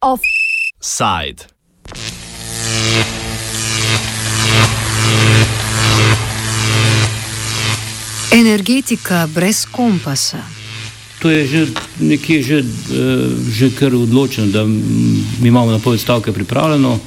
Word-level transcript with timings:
Offside. 0.00 1.44
Energetika 8.32 9.28
brez 9.34 9.66
kompasa. 9.70 10.38
To 11.18 11.30
je 11.30 11.46
že 11.46 11.66
nekje 12.00 12.42
že, 12.42 12.64
že 13.52 13.70
kar 13.76 13.94
odločeno, 13.94 14.46
da 14.46 14.64
mi 14.64 15.48
imamo 15.48 15.70
napoved 15.70 16.00
stavke 16.00 16.32
pripravljeno. 16.32 16.98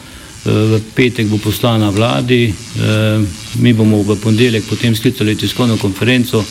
V 0.43 0.81
petek 0.95 1.27
bo 1.31 1.37
poslana 1.37 1.89
vladi, 1.89 2.53
mi 3.63 3.73
bomo 3.73 4.03
v 4.03 4.17
ponedeljek 4.19 4.67
potem 4.67 4.95
sklicali 4.95 5.35
tiskovno 5.39 5.77
konferenco. 5.77 6.43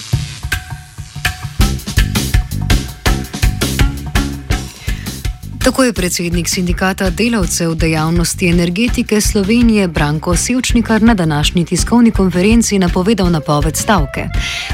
Tako 5.64 5.84
je 5.84 5.92
predsednik 5.92 6.48
sindikata 6.48 7.10
delavcev 7.10 7.74
dejavnosti 7.74 8.48
energetike 8.48 9.20
Slovenije 9.20 9.88
Branko 9.88 10.36
Sevčnikar 10.36 11.02
na 11.02 11.14
današnji 11.14 11.64
tiskovni 11.64 12.10
konferenci 12.10 12.78
napovedal 12.78 13.30
napoved 13.30 13.76
stavke. 13.76 14.26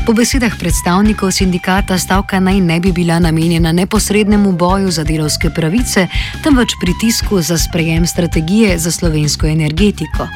Po 0.06 0.12
besedah 0.12 0.52
predstavnikov 0.58 1.30
sindikata 1.30 1.98
stavka 1.98 2.40
naj 2.40 2.60
ne 2.60 2.80
bi 2.80 2.92
bila 2.92 3.18
namenjena 3.18 3.72
neposrednemu 3.72 4.52
boju 4.52 4.90
za 4.90 5.04
delovske 5.04 5.50
pravice, 5.50 6.06
temveč 6.44 6.68
pritisku 6.82 7.40
za 7.42 7.58
sprejem 7.58 8.06
strategije 8.06 8.78
za 8.78 8.90
slovensko 8.90 9.46
energetiko. 9.46 10.28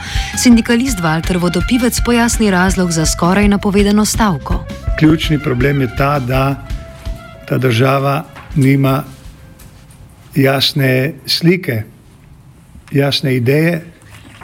Sindikalist 0.42 0.98
Walter 0.98 1.40
Vodopivec 1.40 1.96
pojasni 2.04 2.50
razlog 2.50 2.92
za 2.92 3.06
skoraj 3.06 3.48
napovedano 3.48 4.04
stavko. 4.04 4.64
Ključni 4.98 5.38
problem 5.38 5.80
je 5.80 5.96
ta, 5.96 6.18
da 6.18 6.66
ta 7.48 7.58
država 7.58 8.24
nima 8.54 9.02
jasne 10.34 11.14
slike, 11.26 11.82
jasne 12.92 13.36
ideje, 13.36 13.82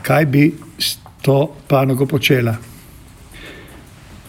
kaj 0.03 0.27
bi 0.27 0.53
s 0.79 0.99
to 1.23 1.55
panogo 1.69 2.07
počela. 2.07 2.57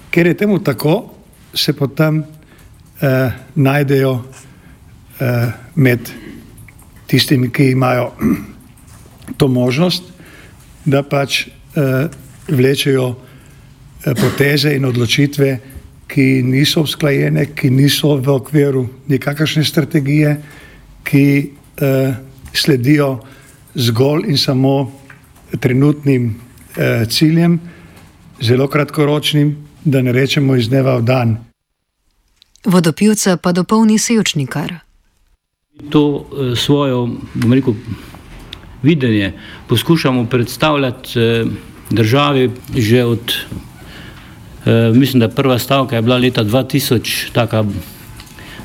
Ker 0.10 0.28
je 0.28 0.38
temu 0.38 0.60
tako, 0.60 1.14
se 1.54 1.74
potem 1.74 2.24
eh, 3.02 3.32
najdejo 3.56 4.24
eh, 5.20 5.52
med 5.76 6.10
tistimi, 7.08 7.52
ki 7.52 7.72
imajo 7.72 8.12
to 9.38 9.48
možnost, 9.48 10.04
da 10.86 11.04
pač 11.04 11.48
eh, 11.48 12.08
vlečejo 12.48 13.10
eh, 13.16 14.14
poteze 14.16 14.74
in 14.76 14.86
odločitve, 14.86 15.60
ki 16.10 16.42
niso 16.44 16.82
usklajene, 16.82 17.52
ki 17.54 17.70
niso 17.70 18.16
v 18.18 18.34
okviru 18.34 18.88
nikakršne 19.08 19.64
strategije 19.64 20.38
ki 21.10 21.52
eh, 21.82 22.14
sledijo 22.54 23.20
zgolj 23.76 24.30
in 24.30 24.38
samo 24.38 24.92
trenutnim 25.60 26.36
eh, 26.78 27.06
ciljem, 27.10 27.60
zelo 28.42 28.68
kratkoročnim, 28.68 29.56
da 29.84 30.02
ne 30.02 30.12
rečemo 30.12 30.56
iz 30.56 30.70
dneva 30.70 30.98
v 30.98 31.04
dan. 31.04 31.38
Vodopivca 32.66 33.38
pa 33.38 33.52
dopolni 33.52 33.98
sevčnikar. 33.98 34.76
To 35.90 36.04
eh, 36.04 36.56
svojo, 36.56 37.08
bom 37.34 37.54
rekel, 37.54 37.74
videnje 38.84 39.34
poskušamo 39.68 40.26
predstavljati 40.26 41.20
eh, 41.20 41.46
državi 41.90 42.52
že 42.78 43.04
od, 43.04 43.34
eh, 44.66 44.92
mislim, 44.94 45.20
da 45.20 45.30
prva 45.30 45.60
stavka 45.60 45.96
je 45.96 46.02
bila 46.02 46.18
leta 46.18 46.44
2000, 46.44 47.32
taka 47.32 47.66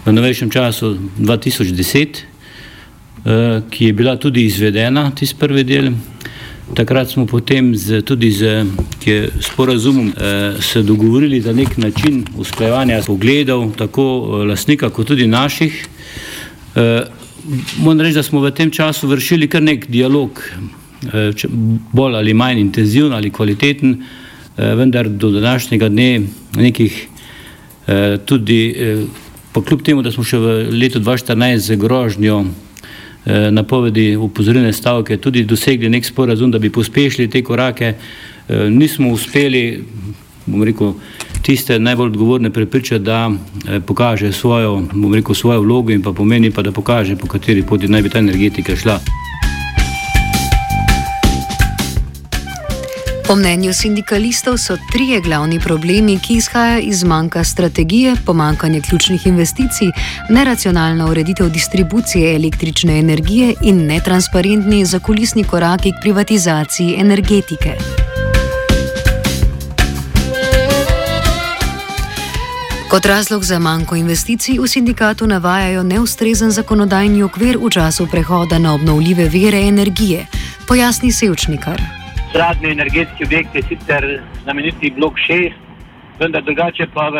v 0.04 0.12
novejšem 0.12 0.50
času 0.50 0.96
2010, 1.18 2.08
eh, 2.18 2.33
ki 3.70 3.86
je 3.86 3.92
bila 3.92 4.16
tudi 4.16 4.44
izvedena, 4.44 5.10
tisti 5.16 5.38
prvi 5.38 5.64
del. 5.64 5.92
Takrat 6.74 7.10
smo 7.10 7.26
potem 7.26 7.74
z, 7.76 8.02
tudi 8.02 8.30
z 8.32 8.64
sporazumom 9.40 10.08
eh, 10.08 10.54
se 10.60 10.82
dogovorili 10.82 11.40
za 11.40 11.52
nek 11.52 11.76
način 11.76 12.24
usklajevanja 12.36 13.02
pogledov, 13.06 13.70
tako 13.76 14.04
eh, 14.04 14.44
lasnika, 14.48 14.90
kot 14.90 15.06
tudi 15.06 15.26
naših. 15.26 15.86
Eh, 16.74 17.04
moram 17.78 18.00
reči, 18.00 18.14
da 18.14 18.22
smo 18.22 18.40
v 18.40 18.50
tem 18.50 18.70
času 18.70 19.08
vršili 19.08 19.48
kar 19.48 19.62
nek 19.62 19.86
dialog, 19.88 20.40
eh, 21.12 21.32
če, 21.36 21.48
bolj 21.92 22.16
ali 22.16 22.34
manj 22.34 22.60
intenziven 22.60 23.12
ali 23.12 23.30
kvaliteten, 23.30 24.00
eh, 24.56 24.74
vendar 24.74 25.08
do 25.08 25.30
današnjega 25.30 25.88
dne 25.88 26.22
nekih 26.56 27.06
eh, 27.86 28.18
tudi 28.24 28.74
eh, 28.76 29.04
Pa 29.54 29.62
kljub 29.62 29.82
temu, 29.86 30.02
da 30.02 30.10
smo 30.10 30.24
še 30.26 30.38
v 30.42 30.52
letu 30.74 30.98
2014 30.98 31.62
z 31.62 31.76
grožnjo 31.78 32.40
eh, 32.42 32.63
napovedi 33.50 34.16
upozorilne 34.16 34.72
stavke 34.72 35.16
tudi 35.16 35.44
dosegli 35.44 35.88
nek 35.88 36.04
sporazum, 36.04 36.50
da 36.50 36.58
bi 36.58 36.70
pospešili 36.70 37.30
te 37.30 37.42
korake, 37.42 37.94
eh, 38.48 38.70
nismo 38.70 39.10
uspeli, 39.10 39.84
bom 40.46 40.62
rekel, 40.62 40.92
tiste 41.42 41.78
najbolj 41.78 42.06
odgovorne 42.06 42.50
prepričati, 42.50 43.04
da 43.04 43.30
eh, 43.30 43.80
pokaže 43.80 44.32
svojo, 44.32 44.82
bom 44.92 45.14
rekel, 45.14 45.34
svojo 45.34 45.60
vlogo 45.60 45.92
in 45.92 46.02
pa 46.02 46.12
pomeni 46.12 46.50
pa, 46.50 46.62
da 46.62 46.72
pokaže, 46.72 47.16
po 47.16 47.26
kateri 47.26 47.62
poti 47.62 47.88
naj 47.88 48.02
bi 48.02 48.08
ta 48.08 48.18
energetika 48.18 48.76
šla. 48.76 49.00
Po 53.26 53.36
mnenju 53.36 53.72
sindikalistov 53.72 54.58
so 54.58 54.76
trije 54.92 55.20
glavni 55.20 55.60
problemi, 55.60 56.18
ki 56.18 56.34
izhajajo 56.34 56.80
iz 56.80 57.04
manjka 57.04 57.44
strategije, 57.44 58.16
pomankanje 58.26 58.80
ključnih 58.80 59.26
investicij, 59.26 59.90
neracionalna 60.30 61.06
ureditev 61.06 61.48
distribucije 61.48 62.34
električne 62.34 62.98
energije 62.98 63.54
in 63.62 63.86
netransparentni 63.86 64.84
zakulisni 64.84 65.44
koraki 65.44 65.90
k 65.90 66.02
privatizaciji 66.02 66.94
energetike. 66.98 67.72
Kot 72.90 73.06
razlog 73.06 73.44
za 73.44 73.58
manjko 73.58 73.96
investicij 73.96 74.58
v 74.58 74.68
sindikatu 74.68 75.26
navajajo 75.26 75.82
neustrezen 75.82 76.50
zakonodajni 76.50 77.22
okvir 77.22 77.58
v 77.58 77.70
času 77.70 78.06
prehoda 78.10 78.58
na 78.58 78.74
obnovljive 78.74 79.28
vere 79.28 79.66
energije, 79.68 80.26
pojasni 80.68 81.12
Sevčnikar 81.12 82.03
zadnji 82.34 82.70
energetski 82.70 83.24
objekt 83.24 83.54
je 83.54 83.62
sicer 83.62 84.20
znameniti 84.42 84.92
blok 84.96 85.14
6, 85.28 85.52
vendar 86.20 86.42
drugače 86.42 86.86
pa 86.94 87.08
v 87.14 87.18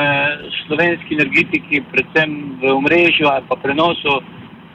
slovenski 0.66 1.14
energetiki, 1.14 1.82
predvsem 1.92 2.30
v 2.62 2.72
omrežju 2.74 3.28
ali 3.30 3.44
pa 3.48 3.56
prenosu, 3.56 4.20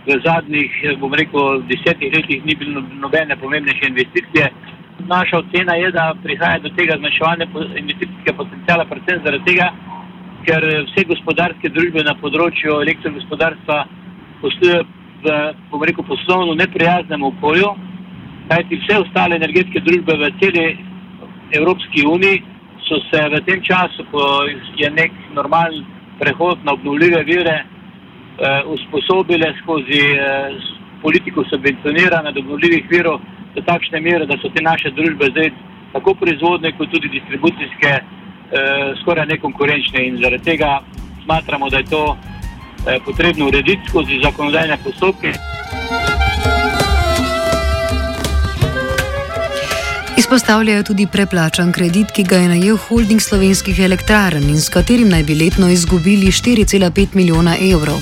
v 0.07 0.17
zadnjih, 0.25 0.71
bom 0.99 1.13
rekel, 1.13 1.61
desetih 1.69 2.13
letih 2.15 2.45
ni 2.45 2.55
bilo 2.55 2.81
nobene 3.03 3.35
pomembnejše 3.35 3.91
investicije. 3.91 4.47
Naša 5.07 5.37
ocena 5.37 5.75
je, 5.75 5.91
da 5.91 6.13
prihaja 6.23 6.59
do 6.59 6.69
tega 6.77 6.97
zmanjševanja 6.97 7.45
investicijskega 7.83 8.37
potencijala, 8.37 8.85
predvsem 8.85 9.21
zaradi 9.25 9.45
tega, 9.45 9.67
ker 10.47 10.65
vse 10.87 11.03
gospodarske 11.11 11.71
družbe 11.75 12.03
na 12.07 12.15
področju 12.21 12.79
elektrogospodarstva 12.85 13.83
poslujejo 14.41 14.87
v, 15.23 15.37
bom 15.71 15.83
rekel, 15.83 16.03
poslovno 16.07 16.55
neprijaznem 16.55 17.23
okolju, 17.31 17.75
kajti 18.49 18.79
vse 18.81 18.97
ostale 19.03 19.37
energetske 19.37 19.81
družbe 19.85 20.15
v 20.17 20.31
celi 20.41 20.65
Evropski 21.59 22.05
uniji 22.05 22.43
so 22.87 22.97
se 23.09 23.21
v 23.29 23.41
tem 23.45 23.61
času, 23.61 24.05
ko 24.11 24.21
je 24.77 24.89
nek 24.89 25.13
normalen 25.37 25.85
prehod 26.19 26.65
na 26.65 26.73
obnovljive 26.73 27.23
vire, 27.23 27.57
eh, 27.63 28.61
usposobile 28.65 29.53
skozi 29.61 30.01
eh, 30.13 30.55
politiko 31.01 31.43
subvencioniranja 31.49 32.33
obnovljivih 32.37 32.85
virov 32.89 33.21
do 33.55 33.61
takšne 33.61 34.01
mere, 34.01 34.25
da 34.25 34.37
so 34.41 34.49
te 34.49 34.61
naše 34.61 34.91
družbe 34.91 35.31
zdaj 35.33 35.51
tako 35.93 36.13
proizvodne, 36.13 36.71
kot 36.77 36.91
tudi 36.91 37.09
distribucijske 37.17 37.91
eh, 37.93 38.93
skoraj 39.01 39.25
nekonkurenčne 39.25 40.05
in 40.07 40.17
zaradi 40.23 40.43
tega 40.43 40.79
smatramo, 41.23 41.69
da 41.69 41.77
je 41.77 41.91
to 41.93 42.03
eh, 42.15 42.99
potrebno 43.05 43.47
urediti 43.47 43.89
skozi 43.89 44.21
zakonodajne 44.23 44.77
postopke. 44.83 45.33
Izpostavljajo 50.19 50.83
tudi 50.83 51.07
preplačan 51.11 51.71
kredit, 51.71 52.09
ki 52.15 52.23
ga 52.29 52.35
je 52.35 52.47
najel 52.51 52.77
holding 52.85 53.21
slovenskih 53.23 53.77
elektrarn 53.79 54.49
in 54.53 54.57
s 54.59 54.67
katerim 54.73 55.07
naj 55.13 55.23
bi 55.23 55.35
letno 55.41 55.69
izgubili 55.71 56.33
4,5 56.39 57.15
milijona 57.19 57.53
evrov. 57.73 57.99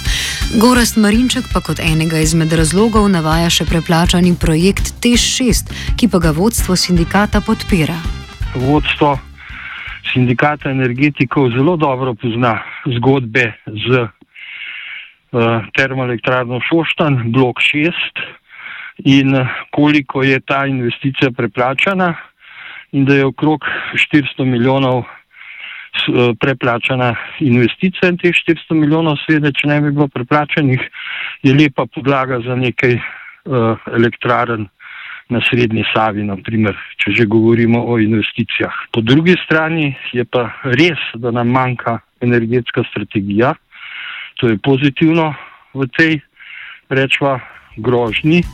Gorast 0.61 0.97
Marinček 1.03 1.45
pa 1.53 1.61
kot 1.67 1.79
enega 1.79 2.17
izmed 2.25 2.53
razlogov 2.59 3.05
navaja 3.13 3.51
še 3.57 3.67
preplačani 3.69 4.33
projekt 4.41 4.89
T6, 5.03 5.69
ki 5.97 6.09
pa 6.09 6.17
ga 6.23 6.31
vodstvo 6.39 6.75
sindikata 6.75 7.43
podpira. 7.49 7.99
Vodstvo 8.55 9.13
sindikata 10.09 10.73
energetikov 10.73 11.51
zelo 11.53 11.77
dobro 11.77 12.15
pozna 12.17 12.55
zgodbe 12.97 13.45
z 13.85 14.01
uh, 14.01 14.09
termoelektrarno 15.77 16.63
Šoštan, 16.65 17.27
blok 17.29 17.61
6 17.61 18.25
in 19.05 19.35
eh, 19.35 19.47
koliko 19.71 20.23
je 20.23 20.39
ta 20.39 20.65
investicija 20.65 21.31
preplačana 21.31 22.15
in 22.91 23.05
da 23.05 23.15
je 23.15 23.25
okrog 23.25 23.65
400 24.13 24.45
milijonov 24.45 25.03
preplačana 26.39 27.15
investicija 27.39 28.09
in 28.09 28.17
teh 28.17 28.31
400 28.31 28.75
milijonov, 28.77 29.17
seveda, 29.25 29.51
če 29.51 29.67
ne 29.67 29.79
bi 29.81 29.91
bilo 29.91 30.07
preplačanih, 30.07 30.81
je 31.43 31.53
lepa 31.53 31.85
podlaga 31.93 32.39
za 32.45 32.55
nekaj 32.55 32.95
uh, 32.95 33.87
elektraren 33.91 34.67
na 35.29 35.41
srednji 35.43 35.83
Savi, 35.93 36.23
naprimer, 36.23 36.77
če 37.03 37.11
že 37.17 37.25
govorimo 37.27 37.83
o 37.83 37.97
investicijah. 37.99 38.73
Po 38.91 39.01
drugi 39.01 39.35
strani 39.43 39.91
je 40.13 40.23
pa 40.23 40.47
res, 40.63 41.01
da 41.15 41.31
nam 41.31 41.51
manjka 41.51 41.99
energetska 42.21 42.83
strategija. 42.91 43.53
To 44.39 44.47
je 44.47 44.57
pozitivno 44.63 45.33
v 45.73 45.89
tej, 45.97 46.21
rečva, 46.89 47.39
grožnji. 47.75 48.45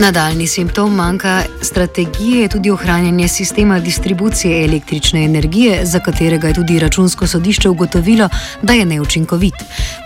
Nadaljni 0.00 0.46
simptom 0.46 0.94
manjka 0.94 1.42
strategije 1.62 2.42
je 2.42 2.48
tudi 2.48 2.70
ohranjanje 2.70 3.28
sistema 3.28 3.80
distribucije 3.80 4.64
električne 4.64 5.24
energije, 5.24 5.86
za 5.86 5.98
katerega 5.98 6.48
je 6.48 6.54
tudi 6.54 6.78
računsko 6.78 7.26
sodišče 7.26 7.68
ugotovilo, 7.68 8.28
da 8.62 8.72
je 8.72 8.84
neučinkovit. 8.84 9.54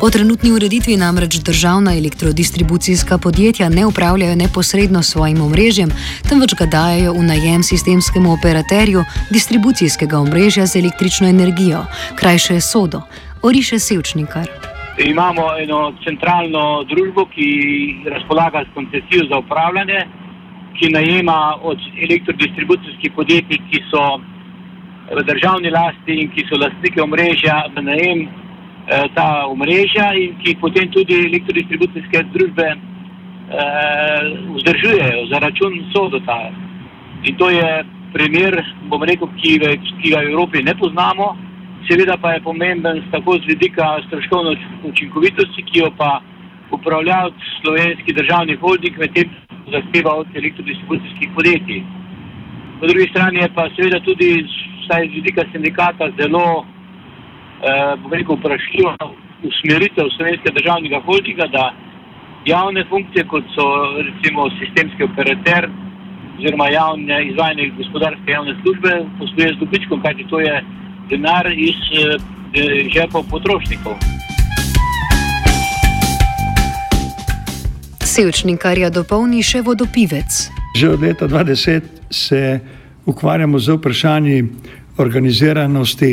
Po 0.01 0.11
trenutni 0.11 0.53
ureditvi 0.53 0.97
namreč 0.97 1.35
državna 1.35 1.97
elektrodistribucijska 1.97 3.19
podjetja 3.19 3.69
ne 3.69 3.87
upravljajo 3.87 4.37
neposredno 4.37 5.03
s 5.03 5.11
svojim 5.11 5.41
omrežjem, 5.41 5.93
temveč 6.29 6.55
ga 6.55 6.67
dajo 6.67 7.13
v 7.13 7.23
najem 7.23 7.63
sistemskemu 7.63 8.33
operaterju 8.33 9.05
distribucijskega 9.31 10.19
omrežja 10.19 10.67
z 10.67 10.77
električno 10.77 11.29
energijo, 11.29 11.87
krajše 12.15 12.61
SODO, 12.61 13.03
Oriše 13.43 13.79
Sevčnikar. 13.79 14.72
Imamo 14.99 15.57
eno 15.57 15.95
centralno 16.05 16.85
družbo, 16.85 17.25
ki 17.33 18.05
razpolaga 18.13 18.61
s 18.61 18.75
koncesijo 18.75 19.25
za 19.31 19.39
upravljanje, 19.39 20.05
ki 20.77 20.91
najema 20.93 21.57
od 21.63 21.79
elektrodistribucijskih 22.09 23.13
podjetij, 23.17 23.59
ki 23.71 23.81
so 23.89 24.21
v 25.17 25.23
državni 25.25 25.71
lasti 25.71 26.19
in 26.21 26.29
ki 26.35 26.45
so 26.49 26.61
lastnike 26.61 27.01
omrežja, 27.03 27.55
v 27.77 27.83
najem 27.83 28.21
eh, 28.29 29.09
ta 29.15 29.47
omrežja 29.49 30.13
in 30.13 30.37
ki 30.45 30.59
potem 30.61 30.91
tudi 30.93 31.25
elektrodistribucijske 31.25 32.25
družbe 32.37 32.69
eh, 32.69 32.77
vzdržujejo 34.59 35.27
za 35.33 35.41
račun 35.41 35.81
sodota. 35.97 36.53
In 37.25 37.37
to 37.37 37.49
je 37.51 37.85
primer, 38.13 38.61
bom 38.93 39.03
rekel, 39.09 39.29
ki, 39.41 39.57
ki 40.03 40.13
ga 40.13 40.21
v 40.21 40.37
Evropi 40.37 40.63
ne 40.63 40.77
poznamo. 40.77 41.33
Seveda 41.89 42.17
pa 42.23 42.33
je 42.33 42.41
pomemben 42.41 43.03
tako 43.11 43.39
z 43.43 43.47
vidika 43.47 43.99
stroškovne 44.07 44.53
učinkovitosti, 44.85 45.63
ki 45.63 45.79
jo 45.79 45.89
pa 45.99 46.21
upravljavc 46.71 47.35
slovenski 47.61 48.13
državni 48.13 48.55
holding 48.57 48.99
medtem 48.99 49.31
zahteva 49.73 50.13
od 50.15 50.27
elektrodistribucijskih 50.35 51.29
podjetij. 51.35 51.83
Po 52.81 52.87
drugi 52.87 53.07
strani 53.11 53.39
je 53.39 53.49
pa 53.55 53.69
seveda 53.77 54.01
tudi 54.01 54.29
vsaj 54.83 55.09
z 55.09 55.13
vidika 55.15 55.43
sindikata 55.53 56.11
zelo, 56.19 56.47
eh, 56.63 57.97
bom 58.03 58.13
rekel, 58.13 58.37
vprašljiva 58.37 58.97
usmeritev 59.51 60.07
slovenskega 60.17 60.55
državnega 60.59 61.01
holdinga, 61.07 61.47
da 61.47 61.65
javne 62.47 62.85
funkcije, 62.91 63.25
kot 63.25 63.45
so 63.55 63.67
recimo 64.09 64.51
sistemski 64.61 65.03
operater 65.05 65.69
oziroma 66.39 66.69
javne 66.69 67.17
izvajanje 67.31 67.71
gospodarske 67.79 68.31
javne 68.33 68.55
službe, 68.63 68.91
posluje 69.19 69.49
z 69.55 69.59
dobičkom, 69.59 70.03
kajti 70.03 70.27
to 70.31 70.41
je 70.41 70.65
denar 71.13 71.47
iz 71.53 71.77
eh, 71.93 72.89
žepov 72.89 73.29
potrošnikov. 73.29 74.01
Sevčnikarja 78.01 78.89
dopolni 78.93 79.45
še 79.45 79.61
vodopivec. 79.65 80.49
Že 80.77 80.97
od 80.97 81.01
leta 81.05 81.29
2010 81.29 82.13
se 82.13 82.61
ukvarjamo 83.09 83.61
z 83.61 83.77
vprašanji 83.77 84.39
organiziranosti 85.01 86.13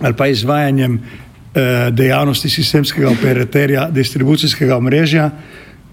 ali 0.00 0.14
pa 0.16 0.26
izvajanjem 0.32 0.94
eh, 0.96 1.90
dejavnosti 1.90 2.50
sistemskega 2.50 3.10
operaterja 3.10 3.90
distribucijskega 3.90 4.78
omrežja, 4.78 5.30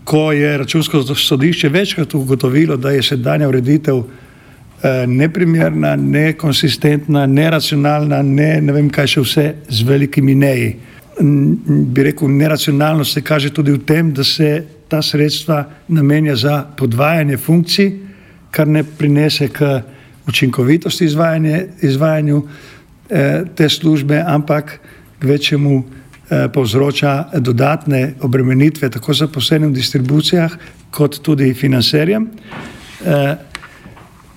ko 0.07 0.31
je 0.31 0.57
računsko 0.57 1.03
sodišče 1.03 1.69
večkrat 1.69 2.13
ugotovilo, 2.15 2.77
da 2.77 2.95
je 2.95 3.03
sedanja 3.03 3.49
ureditev 3.49 3.99
Eh, 3.99 4.26
neprimerna, 5.07 5.95
nekonsistentna, 5.95 7.25
neracionalna, 7.25 8.21
ne, 8.21 8.61
ne 8.61 8.73
vem 8.73 8.89
kaj 8.93 9.07
še 9.07 9.21
vse 9.23 9.45
z 9.69 9.87
velikimi 9.87 10.35
neji. 10.37 10.75
Bi 11.17 12.03
rekel, 12.05 12.29
neracionalnost 12.29 13.17
se 13.17 13.23
kaže 13.25 13.49
tudi 13.49 13.73
v 13.73 13.81
tem, 13.85 14.11
da 14.13 14.23
se 14.23 14.63
ta 14.87 15.01
sredstva 15.01 15.63
namenja 15.87 16.35
za 16.35 16.61
podvajanje 16.77 17.37
funkcij, 17.37 17.91
kar 18.51 18.67
ne 18.67 18.83
prinese 18.83 19.49
k 19.49 19.81
učinkovitosti 20.27 21.07
izvajanju 21.81 22.41
eh, 23.09 23.43
te 23.55 23.69
službe, 23.69 24.23
ampak 24.27 24.79
k 25.19 25.23
večjemu 25.23 25.83
eh, 25.83 26.47
povzroča 26.53 27.23
dodatne 27.39 28.13
obremenitve 28.21 28.89
tako 28.89 29.13
zaposlenim 29.13 29.71
v 29.71 29.79
distribucijah, 29.81 30.53
kot 30.91 31.19
tudi 31.25 31.53
financerjem 31.53 32.29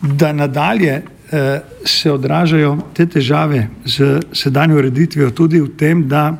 da 0.02 0.32
nadalje 0.32 1.02
eh, 1.32 1.60
se 1.84 2.12
odražajo 2.12 2.78
te 2.94 3.06
težave 3.06 3.68
z 3.84 4.20
sedanjo 4.32 4.78
ureditvijo 4.78 5.30
tudi 5.30 5.60
v 5.60 5.68
tem, 5.76 6.08
da 6.08 6.36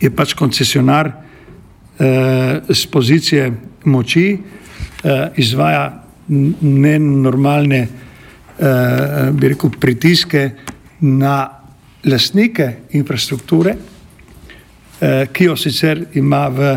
je 0.00 0.10
pač 0.10 0.34
koncesionar 0.34 1.12
z 2.68 2.84
eh, 2.84 2.90
pozicije 2.92 3.52
moči 3.84 4.38
eh, 5.04 5.28
izvaja 5.36 6.02
nenormalne 6.60 7.88
bi 9.32 9.48
rekel, 9.48 9.70
pritiske 9.80 10.50
na 11.00 11.48
lastnike 12.04 12.66
infrastrukture, 12.92 13.72
ki 15.32 15.44
jo 15.44 15.56
sicer 15.56 16.02
ima 16.14 16.42
v 16.52 16.74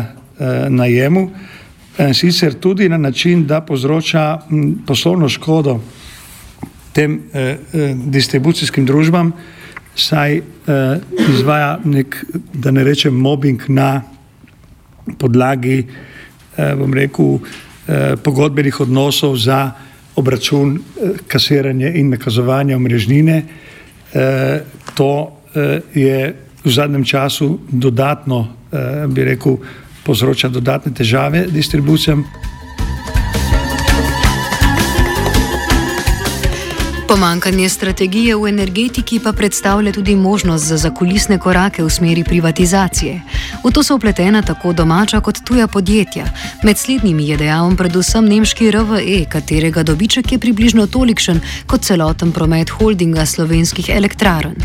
najemu, 0.72 1.20
in 1.20 1.53
sicer 2.14 2.54
tudi 2.54 2.88
na 2.88 2.98
način, 2.98 3.46
da 3.46 3.60
povzroča 3.60 4.38
poslovno 4.86 5.28
škodo 5.28 5.80
tem 6.94 7.20
eh, 7.32 7.58
eh, 7.72 7.94
distribucijskim 8.06 8.86
družbam, 8.86 9.32
saj 9.96 10.36
eh, 10.36 10.42
izvaja 11.30 11.78
nek, 11.84 12.24
da 12.52 12.70
ne 12.70 12.84
rečem, 12.84 13.14
mobbing 13.14 13.62
na 13.68 14.02
podlagi, 15.18 15.84
eh, 16.56 16.74
bom 16.78 16.94
rekel, 16.94 17.38
eh, 17.88 18.14
pogodbenih 18.22 18.80
odnosov 18.80 19.36
za 19.36 19.72
obračun, 20.16 20.78
eh, 20.78 21.18
kasiranje 21.28 21.92
in 21.94 22.14
nakazovanje 22.14 22.76
omrežnine. 22.76 23.42
Eh, 24.14 24.60
to 24.94 25.12
eh, 25.54 25.80
je 25.94 26.34
v 26.64 26.70
zadnjem 26.70 27.04
času 27.04 27.58
dodatno, 27.68 28.46
eh, 28.72 29.06
bi 29.06 29.24
rekel, 29.24 29.58
povzroča 30.06 30.48
dodatne 30.48 30.92
težave 30.94 31.46
distribucijam. 31.46 32.24
Pomankanje 37.08 37.68
strategije 37.68 38.36
v 38.36 38.48
energetiki 38.48 39.20
pa 39.20 39.32
predstavlja 39.32 39.92
tudi 39.92 40.16
možnost 40.16 40.64
za 40.64 40.76
zakulisne 40.76 41.38
korake 41.38 41.84
v 41.84 41.90
smeri 41.90 42.24
privatizacije. 42.24 43.20
V 43.64 43.70
to 43.70 43.82
so 43.82 43.94
upletena 43.94 44.42
tako 44.42 44.72
domača 44.72 45.20
kot 45.20 45.38
tuja 45.44 45.66
podjetja. 45.66 46.24
Med 46.62 46.78
slednjimi 46.78 47.28
je 47.28 47.36
dejavn 47.36 47.76
predvsem 47.76 48.24
nemški 48.24 48.70
RVE, 48.70 49.24
katerega 49.30 49.82
dobiček 49.82 50.32
je 50.32 50.38
približno 50.38 50.86
tolikšen 50.86 51.40
kot 51.66 51.82
celoten 51.82 52.32
promet 52.32 52.70
holdinga 52.70 53.26
slovenskih 53.26 53.88
elektrarn. 53.88 54.56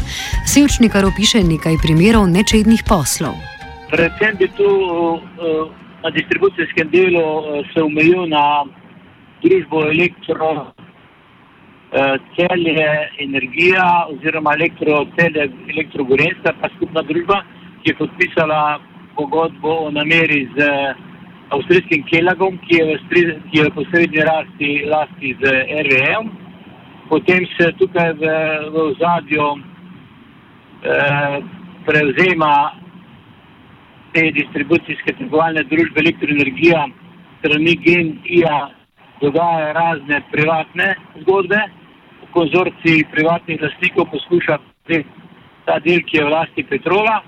Sevčnikar 0.48 1.06
opiše 1.06 1.44
nekaj 1.44 1.78
primerov 1.84 2.28
nečednih 2.30 2.84
poslov. 2.88 3.49
Predvsem 3.90 4.38
bi 4.38 4.48
tu 4.54 4.70
uh, 4.70 5.72
na 6.04 6.10
distribucijskem 6.14 6.90
delu 6.94 7.22
uh, 7.22 7.66
se 7.74 7.82
omejil 7.82 8.28
na 8.30 8.64
družbo 9.42 9.82
elektro, 9.90 10.50
uh, 10.62 12.16
celje 12.38 12.86
energija 13.26 14.06
oziroma 14.14 14.54
elektro, 14.54 15.08
celje 15.18 15.50
elektrogorenska, 15.74 16.54
pa 16.62 16.70
skupna 16.76 17.02
družba, 17.02 17.42
ki 17.82 17.90
je 17.90 17.98
podpisala 17.98 18.80
pogodbo 19.18 19.74
o 19.88 19.92
nameri 19.92 20.46
z 20.54 20.70
avstrijskim 21.50 22.04
Kelagom, 22.12 22.60
ki 22.68 22.78
je 22.78 22.86
v, 22.86 22.98
stri, 23.08 23.24
ki 23.50 23.58
je 23.58 23.70
v 23.72 23.76
posrednji 23.80 24.28
rasti, 24.30 24.72
lasti 24.86 25.34
z 25.42 25.56
RVM. 25.88 26.30
Potem 27.10 27.42
se 27.58 27.72
tukaj 27.82 28.14
v, 28.22 28.36
v 28.70 28.86
zadju 29.02 29.50
uh, 29.50 31.42
prevzema 31.90 32.79
te 34.14 34.32
distribucijske 34.36 35.14
trgovalne 35.18 35.64
družbe 35.70 36.02
elektroenergija 36.04 36.86
strani 37.40 37.76
GNI-ja 37.84 38.60
dogajajo 39.22 39.74
razne 39.74 40.22
privatne 40.32 40.96
zgodbe. 41.22 41.60
Konzorci 42.34 43.04
privatnih 43.12 43.62
lastnikov 43.62 44.06
poskuša 44.12 44.58
ta 45.66 45.80
del, 45.86 46.02
ki 46.06 46.18
je 46.18 46.26
v 46.26 46.34
lasti 46.34 46.64
petrola. 46.64 47.22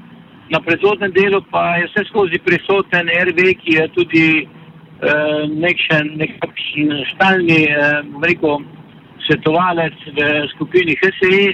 Na 0.51 0.59
predhodnem 0.59 1.13
delu 1.15 1.41
pa 1.51 1.77
je 1.79 1.87
vse 1.87 2.03
skozi 2.09 2.39
prisoten 2.43 3.09
RV, 3.27 3.53
ki 3.63 3.77
je 3.77 3.87
tudi 3.95 4.25
eh, 4.41 5.41
nekšen, 5.47 6.13
nekakšen 6.21 6.93
stalni, 7.13 7.63
eh, 7.71 8.01
rekel, 8.27 8.61
svetovalec 9.27 9.95
v 10.17 10.29
skupini 10.55 10.97
HSE, 10.99 11.53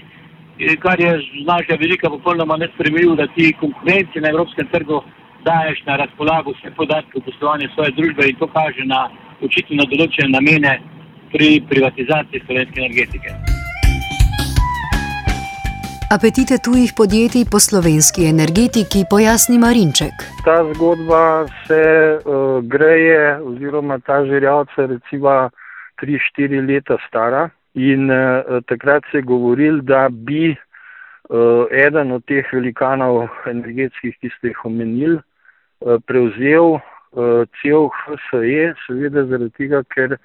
kar 0.82 1.00
je 1.00 1.12
z 1.18 1.46
našega 1.46 1.78
velika 1.80 2.10
popolnoma 2.10 2.58
nespremljivo, 2.58 3.16
da 3.16 3.28
ti 3.28 3.54
konkurenci 3.60 4.20
na 4.20 4.30
evropskem 4.30 4.68
trgu 4.72 5.02
daješ 5.46 5.84
na 5.86 5.96
razpolago 5.96 6.52
vse 6.52 6.72
podatke 6.76 7.18
o 7.18 7.22
poslovanju 7.22 7.68
svoje 7.74 7.92
družbe 7.92 8.30
in 8.30 8.36
to 8.36 8.48
kaže 8.48 8.86
na 8.86 9.10
očitno 9.42 9.86
določene 9.92 10.34
namene 10.34 10.80
pri 11.32 11.62
privatizaciji 11.70 12.44
slovenske 12.46 12.82
energetike. 12.82 13.30
Apetite 16.16 16.56
tujih 16.64 16.94
podjetij 16.98 17.46
po 17.52 17.60
slovenski 17.60 18.30
energetiki 18.32 19.04
pojasni 19.12 19.58
Marinček. 19.60 20.16
Ta 20.46 20.64
zgodba 20.74 21.24
se 21.68 21.84
uh, 22.16 22.64
greje 22.64 23.40
oziroma 23.50 24.00
ta 24.00 24.24
žirjavca 24.26 24.82
je 24.82 24.88
recimo 24.88 25.34
3-4 26.02 26.64
leta 26.70 26.98
stara 27.08 27.50
in 27.78 28.10
uh, 28.10 28.58
takrat 28.66 29.06
se 29.12 29.22
je 29.22 29.28
govoril, 29.30 29.82
da 29.86 30.08
bi 30.10 30.52
uh, 30.52 31.70
eden 31.72 32.12
od 32.12 32.26
teh 32.26 32.46
velikanov 32.54 33.28
energetskih, 33.46 34.18
ki 34.18 34.32
ste 34.38 34.52
jih 34.52 34.66
omenili, 34.66 35.20
uh, 35.20 36.02
prevzel 36.10 36.80
uh, 36.80 37.46
cel 37.62 37.88
HSE, 38.02 38.74
seveda 38.88 39.28
zaradi 39.30 39.54
tega, 39.62 39.84
ker 39.94 40.18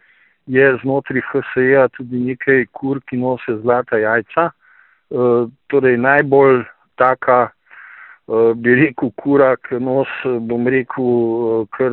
je 0.47 0.73
znotraj 0.83 1.23
HSE 1.29 1.87
tudi 1.99 2.25
nekaj 2.33 2.67
kur, 2.73 3.01
ki 3.07 3.21
nose 3.21 3.61
zlata 3.61 4.01
jajca. 4.01 4.51
Eh, 5.13 5.45
torej 5.69 5.97
najbolj 6.01 6.65
taka, 6.97 7.51
eh, 8.29 8.53
bi 8.57 8.75
rekel, 8.75 9.11
kura, 9.21 9.57
ki 9.57 9.77
nos, 9.77 10.09
bom 10.25 10.65
rekel, 10.67 11.05
eh, 11.05 11.67
kar 11.77 11.93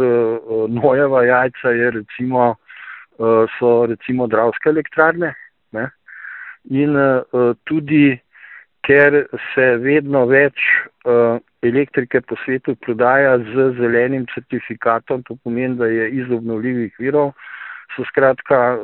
nojeva 0.72 1.24
jajca 1.28 1.70
je 1.70 1.92
recimo, 1.92 2.56
so 3.60 3.86
recimo 3.86 4.28
dravske 4.32 4.70
elektrarne. 4.70 5.34
In 6.66 6.96
tudi, 7.64 8.20
ker 8.84 9.26
se 9.54 9.68
vedno 9.84 10.26
več 10.30 10.60
elektrike 11.64 12.22
po 12.22 12.36
svetu 12.44 12.76
prodaja 12.76 13.38
z 13.40 13.70
zelenim 13.80 14.26
certifikatom, 14.34 15.24
to 15.24 15.38
pomeni, 15.44 15.78
da 15.80 15.88
je 15.88 16.10
iz 16.22 16.32
obnovljivih 16.32 16.96
virov, 17.00 17.34
so 17.96 18.06
skratka, 18.12 18.78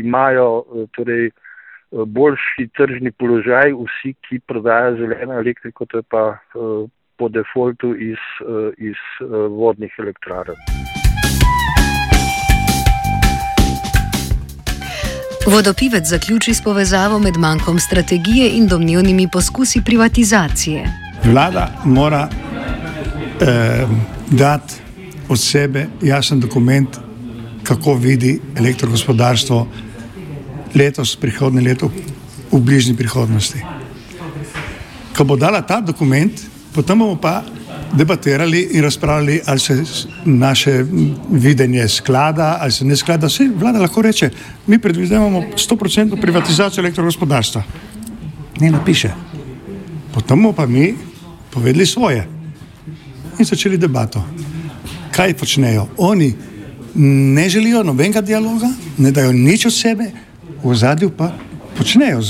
imajo 0.00 0.64
torej, 0.96 1.30
boljši 1.90 2.68
tržni 2.76 3.12
položaj 3.12 3.72
vsi, 3.72 4.14
ki 4.26 4.40
prodajajo 4.48 4.96
zeleno 5.02 5.38
elektriko, 5.40 5.86
to 5.86 6.02
je 6.02 6.08
pa 6.10 6.24
po 7.16 7.28
defaultu 7.28 7.94
iz, 7.94 8.18
iz 8.78 8.98
vodnih 9.50 9.94
elektrarn. 9.98 10.83
Vodopivec 15.46 16.08
zaključi 16.08 16.54
s 16.54 16.62
povezavo 16.62 17.18
med 17.18 17.36
manjkom 17.36 17.78
strategije 17.78 18.50
in 18.50 18.66
domnevnimi 18.68 19.28
poskusi 19.32 19.82
privatizacije. 19.84 20.92
Vlada 21.24 21.80
mora 21.84 22.28
eh, 23.40 23.86
dati 24.30 24.74
od 25.28 25.40
sebe 25.40 25.86
jasen 26.02 26.40
dokument, 26.40 26.88
kako 27.62 27.94
vidi 27.94 28.40
elektrogospodarstvo 28.56 29.68
letos, 30.74 31.16
prihodnje 31.16 31.60
leto, 31.60 31.90
v 32.52 32.60
bližnji 32.60 32.96
prihodnosti. 32.96 33.60
Ko 35.16 35.24
bo 35.24 35.36
dala 35.36 35.62
ta 35.62 35.80
dokument, 35.80 36.32
potem 36.74 36.98
bomo 36.98 37.16
pa 37.16 37.42
debatirali 37.96 38.68
in 38.72 38.82
razpravljali, 38.82 39.40
ali 39.46 39.60
se 39.60 39.84
naše 40.24 40.84
videnje 41.30 41.88
sklada 41.88 42.58
ali 42.60 42.72
se 42.72 42.84
ne 42.84 42.96
sklada. 42.96 43.26
Vse 43.26 43.48
vlada 43.58 43.80
lahko 43.80 44.02
reče, 44.02 44.30
mi 44.66 44.78
predvidevamo 44.78 45.42
100% 45.56 46.20
privatizacijo 46.20 46.82
elektrogospodarstva. 46.82 47.62
Ne 48.60 48.70
napiše. 48.70 49.10
Potem 50.14 50.42
bomo 50.42 50.52
pa 50.52 50.66
mi 50.66 50.94
povedali 51.50 51.86
svoje 51.86 52.28
in 53.38 53.44
začeli 53.44 53.78
debato. 53.78 54.24
Kaj 55.10 55.34
počnejo? 55.34 55.88
Oni 55.96 56.34
ne 56.94 57.48
želijo 57.48 57.82
nobenega 57.82 58.20
dialoga, 58.20 58.68
ne 58.98 59.10
dajo 59.10 59.32
nič 59.32 59.66
od 59.66 59.74
sebe, 59.74 60.10
v 60.64 60.74
zadju 60.74 61.10
pa 61.10 61.32
počnejo. 61.78 62.20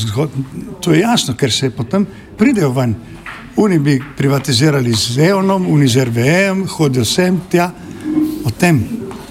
To 0.80 0.92
je 0.92 1.00
jasno, 1.00 1.34
ker 1.36 1.52
se 1.52 1.70
potem 1.70 2.06
pridejo 2.38 2.72
ven. 2.72 2.94
Oni 3.56 3.78
bi 3.78 4.02
privatizirali 4.16 4.92
z 4.92 5.18
EON-om, 5.18 5.66
oni 5.72 5.88
z 5.88 6.04
RVE-jem, 6.04 6.66
hodijo 6.68 7.04
sem 7.04 7.40
tja. 7.50 7.70
O 8.44 8.50
tem, 8.50 8.82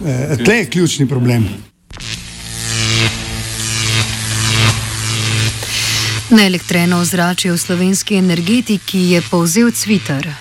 eh, 0.06 0.38
tle 0.44 0.56
je 0.56 0.66
ključni 0.66 1.08
problem. 1.08 1.48
Na 6.30 6.46
elektreno 6.46 6.98
ozračje 6.98 7.52
v 7.52 7.58
slovenski 7.58 8.16
energetiki 8.16 9.00
je 9.00 9.22
povzel 9.22 9.72
Twitter. 9.72 10.34